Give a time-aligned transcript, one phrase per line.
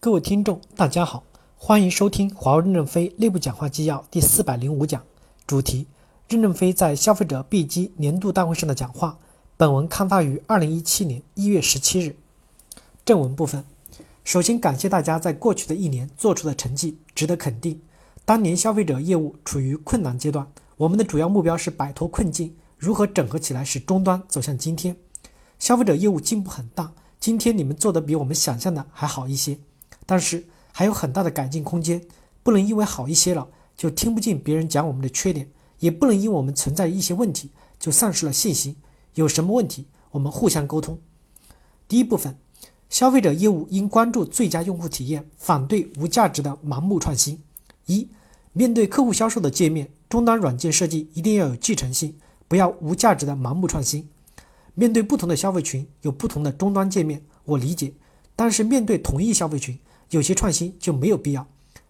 [0.00, 1.24] 各位听众，大家好，
[1.56, 5.02] 欢迎收听华为任正非内部讲话纪要第四百零五讲，
[5.44, 5.88] 主题：
[6.28, 9.18] 任正非在消费者 B 机年度大会上的讲话。
[9.56, 12.14] 本文刊发于二零一七年一月十七日。
[13.04, 13.64] 正文部分，
[14.22, 17.80] 首先感谢大家在过去的一年做出的成绩，值得肯定。
[18.24, 20.46] 当年消费者业务处于困难阶段，
[20.76, 24.96] 我们的主要目标是摆脱困境，如何整合起来使终端走向今天。
[25.58, 26.92] 消费者业务进步很大。
[27.18, 29.58] 今天你们做的比我们想象的还好一些，
[30.08, 32.00] 但是还有很大的改进空间。
[32.42, 33.46] 不能因为好一些了
[33.76, 35.50] 就听不进别人讲我们的缺点，
[35.80, 38.74] 也不能因为我们存在一些问题就丧失了信心。
[39.16, 40.98] 有什么问题，我们互相沟通。
[41.86, 42.38] 第一部分，
[42.88, 47.42] 消费者业务应关注最佳用户体验，反对无价值的盲目创新。
[47.84, 48.08] 一，
[48.54, 52.16] 面对客户销售的界面，终端软件设计一定要有继承性，
[52.46, 54.08] 不要无价值的盲目创新。
[54.74, 57.92] 面对不同的消费群，有不同的终端界面，我理解。
[58.34, 59.78] 但是面对同一消费群，
[60.10, 61.46] 有些创新就没有必要。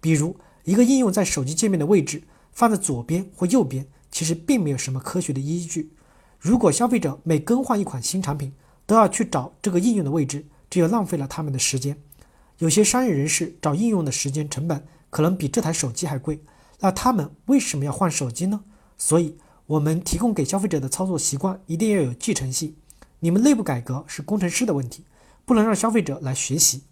[0.00, 5.92] 比如，一个应用在手机界面的位置放在左边或右边，其实并没有什么科学的依据。
[6.38, 8.52] 如果消费者每更换一款新产品
[8.86, 11.96] 都要去找这个应用的位置，这就浪费了他们的时间。
[12.58, 16.42] 有些商业人士找应用的时间成本可能比这台手机还贵，
[16.80, 18.64] 那他们为什么要换手机呢？
[18.96, 19.36] 所以。
[19.70, 22.74] 我们提供给消费者的操作习惯一定要有继承性。
[23.20, 25.04] 你们内部改革是工程师的问题，
[25.44, 26.82] 不能让消费者来学习。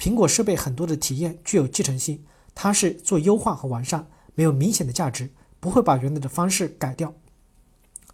[0.00, 5.28] 苹果设备很多的体验具有继承性，它是做优化和完善，没有明显的价值，
[5.60, 7.12] 不会把原来的方式改掉。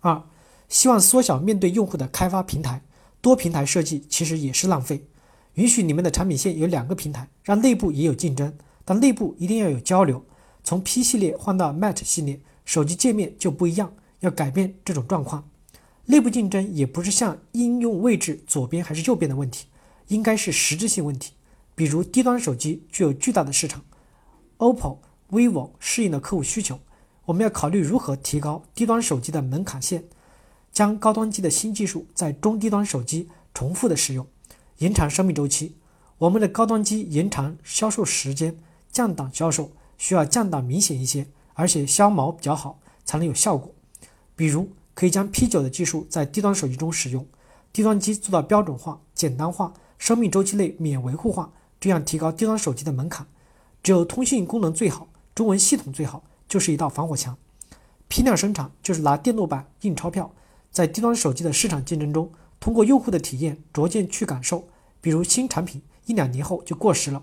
[0.00, 0.24] 二，
[0.68, 2.82] 希望缩小面对用户的开发平台，
[3.20, 5.06] 多平台设计其实也是浪费。
[5.54, 8.52] 允许你们的产品线有两个平台，让内部也有竞争，
[8.84, 10.24] 但内部一定要有交流。
[10.64, 13.94] 从 P 系列换到 Mate 系列，手机界面就不一样。
[14.20, 15.48] 要改变这种状况，
[16.06, 19.66] 内部竞争也不是像应用位置左边还是右边的问题，
[20.08, 21.34] 应该是实质性问题。
[21.76, 23.84] 比如低端手机具有巨大的市场
[24.56, 24.96] ，OPPO、
[25.30, 26.80] vivo 适应了客户需求，
[27.26, 30.04] 我们要考虑如何提高低端手机的门槛线，
[30.72, 34.26] 将高端机的新技术在中低端手机重复的使用，
[34.78, 35.76] 延长生命周期。
[36.16, 38.58] 我们的高端机延长销售时间，
[38.90, 43.70] 降档销售需要降档明显一些，而且消毛比较好，才能有效果。
[44.34, 47.26] 比如，可以将 P9 的技术在低端手机中使用，
[47.70, 51.52] 低端机做到标准化、简单化，生命周期内免维护化，
[51.86, 53.28] 这样提高低端手机的门槛。
[53.80, 57.38] 只有通信功能最好、中文系统最好，就是一道防火墙。
[58.08, 60.32] 批量生产就是拿电路板印钞票，
[60.72, 64.66] 在低端手机的市场竞争中，通过用户的体验逐渐去感受。
[65.00, 67.22] 比如新产品一两年后就过时了，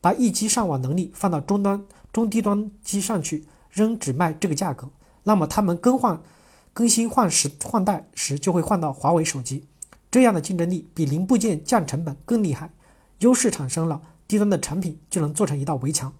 [0.00, 4.90] 把一机上网能力放到中端、中低端机上去，仍只卖这个价格，
[5.24, 6.22] 那么他们更换。
[6.72, 9.66] 更新换时换代时就会换到华为手机，
[10.08, 12.70] 这样的竞争力比零部件降成本更厉害，
[13.20, 16.12] 优势产生了，低端的产品就能做成一道围墙。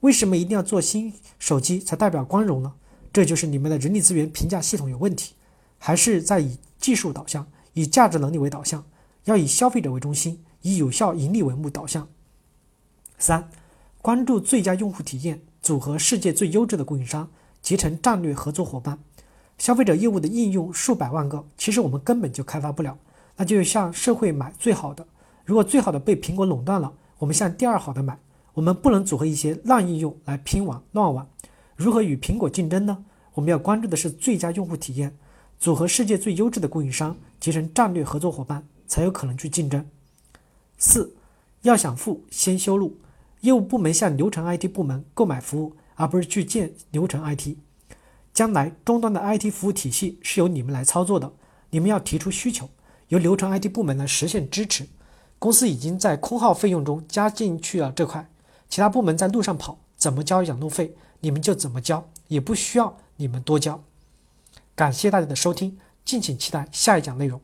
[0.00, 2.72] 为什么一定要做新手机才代表光荣呢？
[3.12, 5.34] 这就是你们的人力资源评价系统有问题，
[5.78, 8.84] 还是在以技术导向、以价值能力为导向，
[9.24, 12.06] 要以消费者为中心，以有效盈利为目导向。
[13.18, 13.50] 三，
[14.00, 17.28] 关注最佳用户体验，组合世界最优质的供应商，
[17.60, 18.98] 结成战略合作伙伴。
[19.58, 22.96] 消费者业务的应用数百万个，其实我们根本就开发不了，
[23.36, 25.04] 那就向社会买最好的。
[25.48, 28.18] 如果最好的被苹果垄断了，我们向第二好的买。
[28.52, 31.26] 我们不能组合一些烂应用来拼网乱玩。
[31.74, 33.02] 如何与苹果竞争呢？
[33.32, 35.16] 我们要关注的是最佳用户体验，
[35.58, 39.86] 组合世界最优质的供应商，结成战略合作伙伴，才有可能去竞争。
[40.76, 41.14] 四，
[41.62, 42.98] 要想富，先修路。
[43.40, 47.56] 业务部门向流程 IT 部门购买服务，而不是去建流程 IT。
[48.34, 51.32] 将来终端的 IT 服务体系是由你们来操作的，
[51.70, 52.68] 你们要提出需求，
[53.08, 54.86] 由流程 IT 部门来实现支持。
[55.38, 58.28] 公司已经在空号费用中加进去了这块，
[58.68, 63.82] 其他部门在路上跑，怎么交养路费，你们就怎么交，也不需要你们多交。
[64.74, 67.40] 感谢大家的收听，敬请期待下一讲内容。